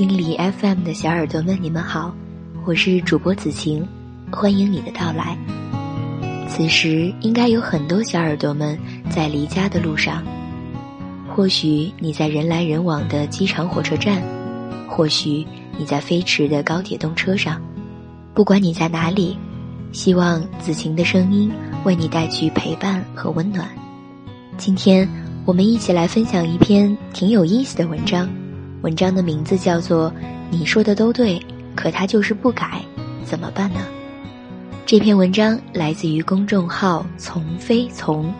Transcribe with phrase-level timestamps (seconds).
[0.00, 2.14] 心理 FM 的小耳朵们，你们好，
[2.64, 3.86] 我是主播子晴，
[4.30, 5.36] 欢迎你的到来。
[6.48, 8.78] 此时应该有很多小耳朵们
[9.10, 10.24] 在离家的路上，
[11.28, 14.22] 或许你在人来人往的机场、火车站，
[14.88, 17.60] 或许你在飞驰的高铁动车上，
[18.32, 19.36] 不管你在哪里，
[19.92, 21.52] 希望子晴的声音
[21.84, 23.68] 为你带去陪伴和温暖。
[24.56, 25.06] 今天
[25.44, 28.26] 我们一起来分享一篇挺有意思的文章。
[28.82, 30.10] 文章的名字叫做
[30.50, 31.40] 《你说的都对，
[31.76, 32.82] 可他就是不改，
[33.24, 33.80] 怎么办呢？》
[34.86, 38.32] 这篇文章来自于公众号“从非从”，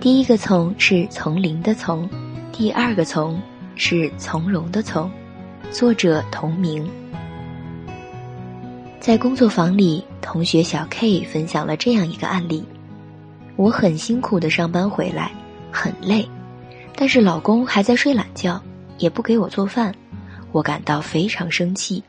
[0.00, 2.08] 第一个“从”是从零的“从”，
[2.52, 3.40] 第二个“从”
[3.76, 5.10] 是从容的“从”，
[5.70, 6.88] 作者同名。
[8.98, 12.64] 在工作坊里，同学小 K 分享了这样一个案例：
[13.56, 15.30] 我很辛苦的上班回来，
[15.70, 16.26] 很累，
[16.96, 18.60] 但是老公还在睡懒觉。
[18.98, 19.94] 也不给我做饭，
[20.52, 22.02] 我感到非常生气，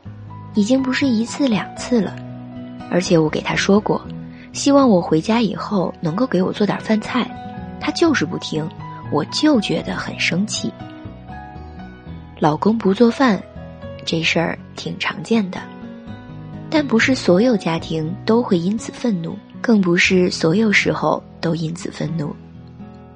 [0.54, 2.14] 已经不是一次两次了，
[2.90, 4.00] 而且我给他说过，
[4.52, 7.28] 希望我回家以后能够给我做点饭菜，
[7.80, 8.68] 他就是不听，
[9.10, 10.72] 我就觉得很生气。
[12.38, 13.42] 老公不做饭，
[14.04, 15.58] 这事儿挺常见的，
[16.70, 22.34] 但不是所有家庭都会因此愤怒，更不是所有时候都因此愤怒。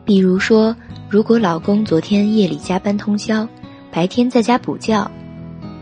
[0.05, 0.75] 比如说，
[1.09, 3.47] 如果老公昨天夜里加班通宵。
[3.99, 5.11] 白天在家补觉，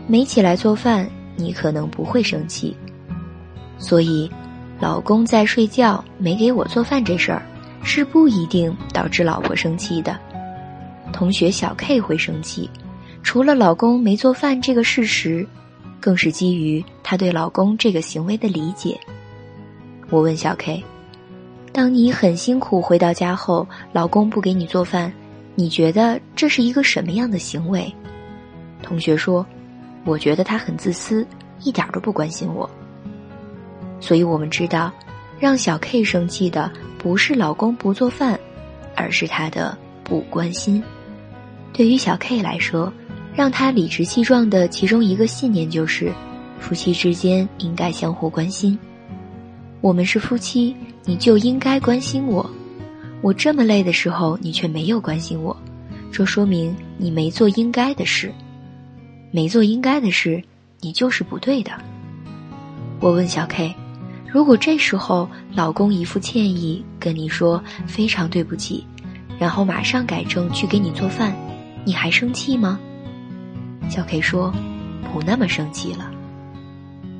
[0.07, 2.75] 没起来做饭，你可能不会生气。
[3.77, 4.27] 所以，
[4.79, 7.43] 老公在睡觉没给我做饭这事儿，
[7.83, 10.17] 是不一定导致老婆生气的。
[11.13, 12.67] 同学小 K 会生气，
[13.21, 15.47] 除了老公没做饭这个事实，
[15.99, 18.99] 更是基于他对老公这个行为的理解。
[20.09, 20.83] 我问小 K：“
[21.71, 25.13] 当你很辛苦回到家后，老公不给你做饭？”
[25.59, 27.91] 你觉得这是一个什么样的行为？
[28.83, 29.43] 同学说
[30.05, 31.25] ：“我觉得他很自私，
[31.63, 32.69] 一点都不关心我。”
[33.99, 34.93] 所以我们知道，
[35.39, 38.39] 让小 K 生气的不是老公不做饭，
[38.95, 40.81] 而是他的不关心。
[41.73, 42.93] 对于小 K 来说，
[43.33, 46.13] 让他理直气壮的其中一个信念就是：
[46.59, 48.77] 夫妻之间应该相互关心。
[49.81, 52.47] 我们是夫妻，你就应该关心我。
[53.27, 55.53] 我这么累的时候，你却没有关心我，
[56.13, 58.33] 这说明你没做应该的事，
[59.31, 60.41] 没做应该的事，
[60.79, 61.73] 你就是不对的。
[63.01, 63.75] 我问小 K，
[64.31, 68.87] 如果这时候老公一副歉意跟你说非常对不起，
[69.37, 71.35] 然后马上改正去给你做饭，
[71.83, 72.79] 你还生气吗？
[73.89, 74.53] 小 K 说，
[75.11, 76.09] 不那么生气了。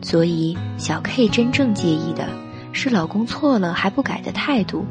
[0.01, 2.29] 所以小 K 真正介意的
[2.72, 4.85] 是老公错了还不改的态度。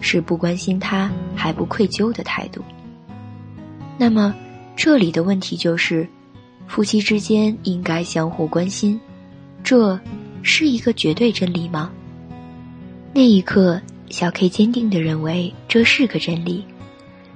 [0.00, 2.62] 是不关心他还不愧疚的态度。
[3.98, 4.34] 那么，
[4.76, 6.08] 这里的问题就是，
[6.66, 9.00] 夫妻之间应该相互关心，
[9.62, 9.98] 这
[10.42, 11.90] 是一个绝对真理吗？
[13.12, 16.64] 那一刻，小 K 坚定地认为这是个真理。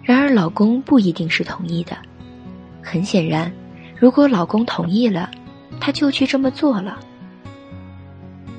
[0.02, 1.96] 然而，老公不一定是同意的。
[2.82, 3.52] 很显然，
[3.96, 5.30] 如果老公同意了，
[5.80, 6.98] 他就去这么做了。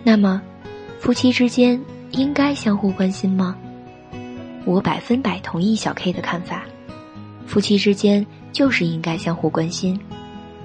[0.03, 0.41] 那么，
[0.99, 1.79] 夫妻之间
[2.11, 3.55] 应该相互关心吗？
[4.66, 6.63] 我百分百同意小 K 的看法，
[7.46, 10.00] 夫妻之间就是应该相互关心。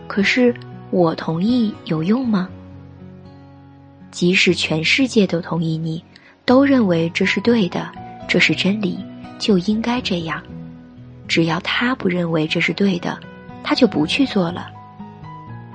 [0.07, 0.55] 可是
[0.91, 2.49] 我同意有用吗？
[4.11, 6.03] 即使全世界都同意你，
[6.45, 7.91] 都认为这是对的，
[8.29, 8.99] 这是真理，
[9.39, 10.43] 就应该这样。
[11.27, 13.19] 只要他不认为这是对的，
[13.63, 14.71] 他就不去做了。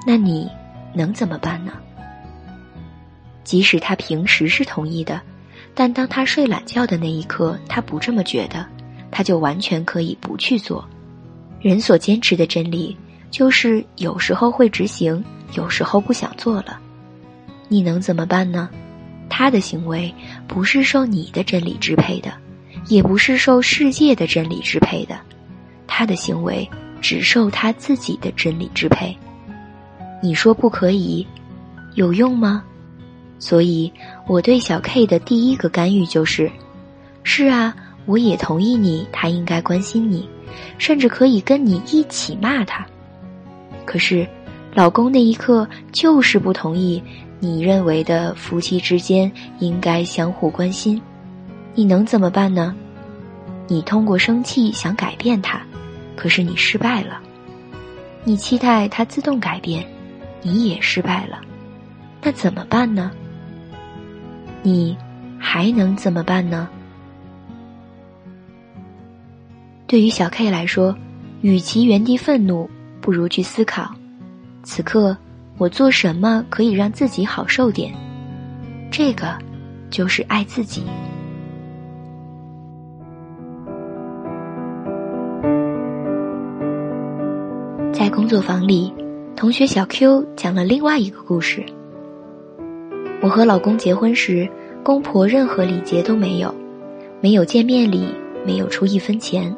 [0.07, 0.49] 那你
[0.93, 1.73] 能怎么办呢？
[3.43, 5.21] 即使他平时是同意的。
[5.75, 8.65] 但当他睡懒觉的那一刻，他不这么觉得，
[9.09, 10.87] 他就完全可以不去做。
[11.61, 12.95] 人所坚持的真理，
[13.31, 15.23] 就是有时候会执行，
[15.53, 16.79] 有时候不想做了。
[17.69, 18.69] 你能怎么办呢？
[19.29, 20.13] 他的行为
[20.47, 22.31] 不是受你的真理支配的，
[22.87, 25.19] 也不是受世界的真理支配的，
[25.87, 26.69] 他的行为
[27.01, 29.17] 只受他自己的真理支配。
[30.21, 31.25] 你说不可以，
[31.95, 32.63] 有用吗？
[33.43, 33.91] 所以，
[34.25, 36.49] 我对小 K 的第一个干预就是：
[37.23, 37.75] 是啊，
[38.05, 40.29] 我也同意你，他应该关心你，
[40.77, 42.87] 甚至可以跟你一起骂他。
[43.83, 44.25] 可是，
[44.73, 47.03] 老公那一刻就是不同意
[47.41, 49.29] 你认为的夫妻之间
[49.59, 51.01] 应该相互关心，
[51.75, 52.73] 你能怎么办呢？
[53.67, 55.61] 你通过生气想改变他，
[56.15, 57.15] 可是你失败了；
[58.23, 59.85] 你期待他自动改变，
[60.41, 61.41] 你也失败了。
[62.21, 63.11] 那怎么办呢？
[64.63, 64.97] 你
[65.37, 66.67] 还能怎么办呢？
[69.85, 70.95] 对于小 K 来说，
[71.41, 72.69] 与其原地愤怒，
[73.01, 73.93] 不如去思考：
[74.63, 75.15] 此刻
[75.57, 77.93] 我做什么可以让自己好受点？
[78.89, 79.37] 这个
[79.89, 80.83] 就是爱自己。
[87.91, 88.93] 在工作坊里，
[89.35, 91.63] 同学小 Q 讲了另外一个故事。
[93.23, 94.45] 我和老公结婚时，
[94.83, 96.53] 公婆任何礼节都没有，
[97.21, 98.09] 没有见面礼，
[98.45, 99.55] 没有出一分钱，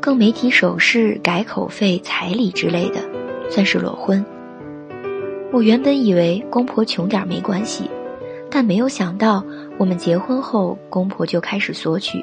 [0.00, 3.00] 更没提首饰、改口费、彩礼之类的，
[3.48, 4.26] 算是裸婚。
[5.52, 7.88] 我原本以为公婆穷点没关系，
[8.50, 9.44] 但没有想到
[9.78, 12.20] 我们结婚后，公婆就开始索取，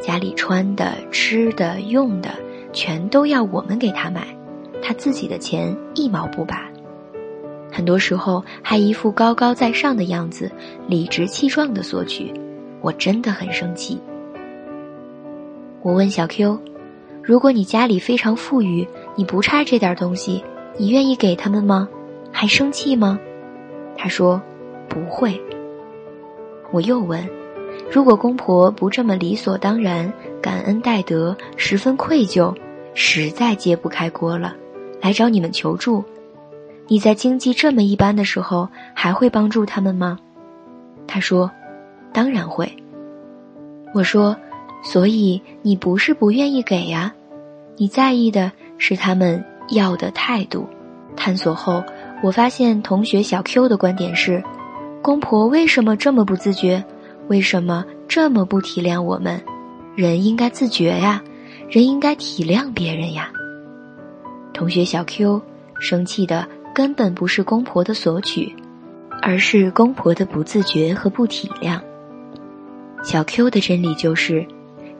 [0.00, 2.30] 家里穿的、吃的、用的，
[2.72, 4.26] 全都要我们给他买，
[4.82, 6.68] 他自己的钱一毛不拔。
[7.72, 10.50] 很多时候还一副高高在上的样子，
[10.88, 12.32] 理直气壮的索取，
[12.80, 14.00] 我真的很生气。
[15.82, 16.58] 我问小 Q：“
[17.22, 18.86] 如果你家里非常富裕，
[19.16, 20.42] 你不差这点东西，
[20.76, 21.88] 你愿意给他们吗？
[22.32, 23.18] 还生气吗？”
[23.96, 24.40] 他说
[24.88, 25.40] ：“不会。”
[26.72, 27.26] 我又问
[27.90, 30.12] ：“如果公婆不这么理所当然、
[30.42, 32.54] 感恩戴德、十分愧疚，
[32.94, 34.54] 实在揭不开锅了，
[35.00, 36.04] 来找你们求助？”
[36.90, 40.18] 你在经济这么一般的时候，还会帮助他们吗？
[41.06, 41.48] 他说
[42.12, 42.68] ：“当然会。”
[43.94, 44.36] 我说
[44.82, 47.14] ：“所以你不是不愿意给呀？
[47.76, 50.68] 你在意的是他们要的态度。”
[51.14, 51.80] 探索后，
[52.24, 54.42] 我发现同学小 Q 的观点是：
[55.00, 56.82] 公婆为什么这么不自觉？
[57.28, 59.40] 为什么这么不体谅我们？
[59.94, 61.22] 人应该自觉呀，
[61.68, 63.30] 人应该体谅别人呀。
[64.52, 65.40] 同学小 Q
[65.78, 66.48] 生气的。
[66.80, 68.56] 根本不是公婆的索取，
[69.20, 71.78] 而是公婆的不自觉和不体谅。
[73.02, 74.46] 小 Q 的真理就是，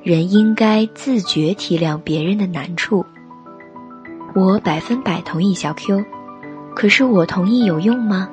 [0.03, 3.03] 人应该自觉体谅别人的难处。
[4.35, 6.05] 我百分百同意小 Q，
[6.77, 8.29] 可是我同意有用吗？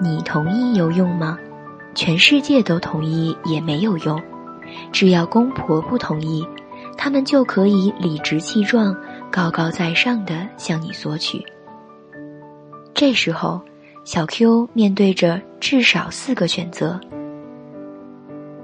[0.00, 1.38] 你同意有用吗？
[1.94, 4.18] 全世界都同意也没有用，
[4.92, 6.42] 只要公婆不同意，
[6.96, 8.96] 他们就可以理直气壮、
[9.30, 11.44] 高高在上的向你索取。
[12.98, 13.60] 这时候，
[14.02, 16.98] 小 Q 面对着至少四个选择。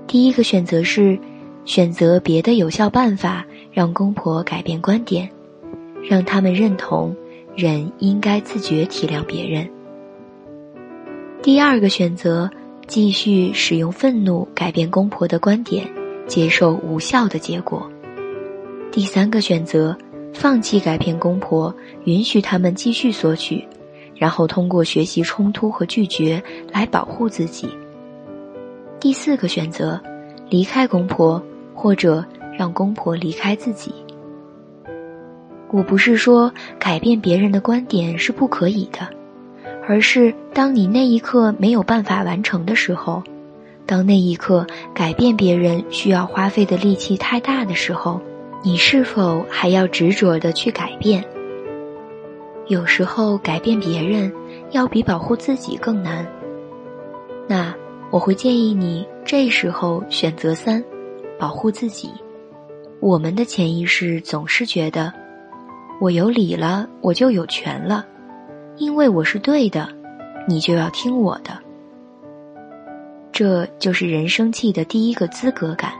[0.09, 1.17] 第一个选择是
[1.65, 5.31] 选择别的有效办法，让公婆改变观点，
[6.03, 7.15] 让他们认同
[7.55, 9.71] 人应该自觉体谅别人。
[11.41, 12.51] 第二个选择
[12.89, 15.89] 继续使用愤怒改变公婆的观点，
[16.27, 17.89] 接受无效的结果。
[18.91, 19.97] 第三个选择
[20.33, 21.73] 放弃改变公婆，
[22.03, 23.65] 允许他们继续索取。
[24.25, 26.43] 然后通过学习冲突和拒绝
[26.73, 27.69] 来保护自己。
[28.99, 30.01] 第四个选择，
[30.49, 31.43] 离开公婆，
[31.75, 32.25] 或者
[32.57, 33.93] 让公婆离开自己。
[35.71, 39.07] 我不是说改变别人的观点是不可以的，
[39.87, 43.23] 而是当你那一刻没有办法完成的时候，
[43.85, 48.19] 当那一刻改变别人需要花费的力气太大的时候，
[48.63, 51.23] 你是否还要执着的去改变？
[52.67, 54.33] 有时候改变别人，
[54.71, 56.27] 要比保护自己更难。
[57.47, 57.75] 那
[58.11, 60.83] 我会建议你这时候选择三，
[61.39, 62.11] 保护自己。
[63.01, 65.13] 我们的潜意识总是觉得，
[66.01, 68.07] 我有理了，我就有权了，
[68.79, 69.87] 因为我是对的，
[70.49, 71.59] 你就要听我的。
[73.31, 75.93] 这就是人生气的第一个资格感。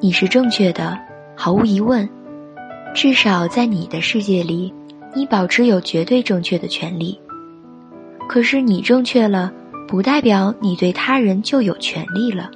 [0.00, 0.98] 你是正确的，
[1.36, 2.08] 毫无疑问，
[2.94, 4.72] 至少在你的世界里。
[5.12, 7.18] 你保持有绝对正确的权利，
[8.28, 9.52] 可是你正确了，
[9.88, 12.50] 不代表你对他人就有权利了。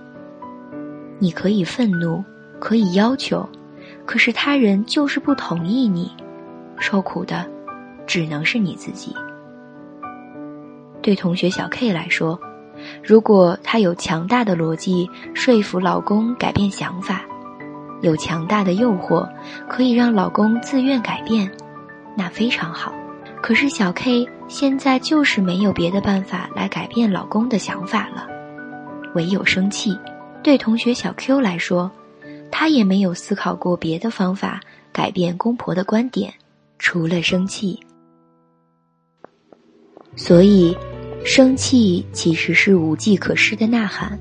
[1.18, 2.22] 你可以愤怒，
[2.60, 3.48] 可以要求，
[4.06, 6.10] 可是他人就是不同意你，
[6.78, 7.44] 受苦的
[8.06, 9.14] 只能是你自己。
[11.02, 12.38] 对同学小 K 来说，
[13.02, 17.22] 如果她有强大的逻辑说服老公改变想法，
[18.00, 19.28] 有强大的诱惑
[19.68, 21.50] 可以让老公自愿改变。
[22.16, 22.94] 那非常好，
[23.42, 28.28] 可是小 K 现在就是没有别的办法来改变老公的想法了，
[29.14, 29.98] 唯有生气。
[30.42, 31.90] 对同学小 Q 来说，
[32.50, 34.60] 他也没有思考过别的方法
[34.92, 36.32] 改变公婆的观点，
[36.78, 37.80] 除了生气。
[40.14, 40.76] 所以，
[41.24, 44.16] 生气其实是无计可施的呐喊，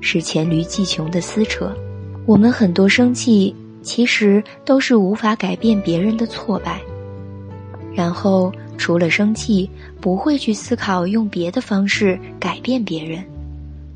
[0.00, 1.72] 是黔驴技穷的撕扯。
[2.26, 6.80] 我们很多生气，其实都是无法改变别人的挫败。
[7.98, 9.68] 然后，除了生气，
[10.00, 13.24] 不会去思考用别的方式改变别人，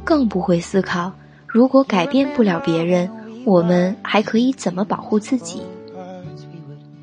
[0.03, 1.13] 更不会思考
[1.47, 3.09] 如果改变不了别人，
[3.45, 5.63] 我们还可以怎么保护自己。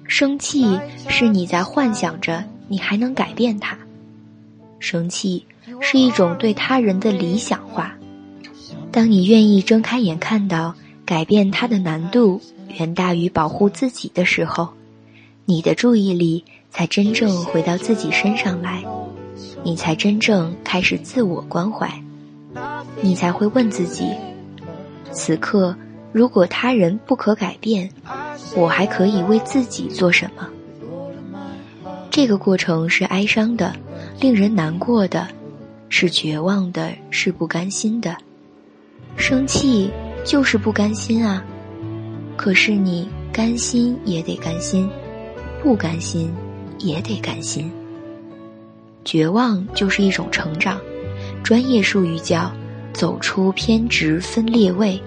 [0.10, 0.78] 生气
[1.08, 3.78] 是你在幻想着你还能改变他。
[4.80, 5.46] 生气
[5.80, 7.96] 是一种对他人的理想化。
[8.92, 10.76] 当你愿意睁开眼看到
[11.06, 12.42] 改变他的难度
[12.78, 14.68] 远大于保护自己的时候，
[15.50, 18.84] 你的注意力才真正回到自己身上来，
[19.64, 21.92] 你才真正开始自我关怀，
[23.02, 24.12] 你才会问自己：
[25.12, 25.76] 此刻
[26.12, 27.90] 如果他人不可改变，
[28.56, 30.48] 我还可以为自己做什么？
[32.12, 33.76] 这个过程是哀伤的，
[34.22, 35.28] 令人难过的，
[35.90, 38.16] 是绝望的，是不甘心的。
[39.16, 39.90] 生气
[40.24, 41.44] 就是不甘心啊，
[42.38, 44.88] 可是你甘心也得甘心，
[45.62, 46.34] 不甘心
[46.80, 47.72] 也得甘心。
[49.06, 50.80] 绝望就是一种成长，
[51.44, 52.52] 专业术语叫
[52.94, 55.02] 走出偏执分裂位。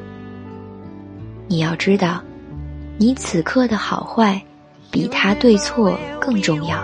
[1.47, 2.23] 你要知道，
[2.99, 4.43] 你此刻的好坏，
[4.91, 6.83] 比他对错更重要。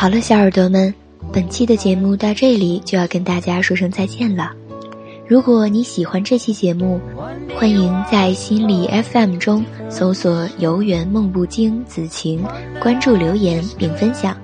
[0.00, 0.94] 好了，小耳朵们，
[1.32, 4.52] 本期的节目到这里就要跟大家说声再见了。
[5.26, 7.00] 如果你喜欢这期节目，
[7.58, 12.44] 欢迎在心理 FM 中搜索“游园梦不惊”子晴，
[12.80, 14.36] 关注留言并分享。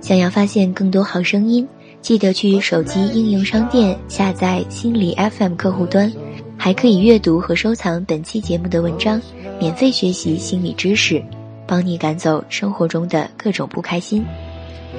[0.00, 1.68] 想要发现更多好声音，
[2.00, 6.10] 记得去手机应用商店下载心理 FM 客户端。
[6.56, 9.20] 还可以阅读和收藏本期节目的文章，
[9.58, 11.22] 免费学习心理知识，
[11.66, 14.24] 帮你赶走生活中的各种不开心。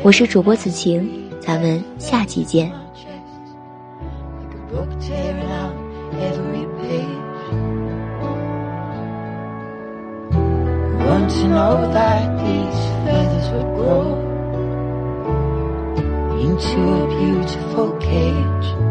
[0.04, 2.72] 我是主播子晴，咱们下期见。
[16.42, 18.91] into a beautiful cage.